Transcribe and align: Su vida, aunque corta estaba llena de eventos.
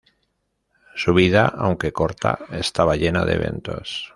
Su 0.95 1.13
vida, 1.13 1.45
aunque 1.55 1.93
corta 1.93 2.39
estaba 2.49 2.95
llena 2.95 3.23
de 3.23 3.35
eventos. 3.35 4.09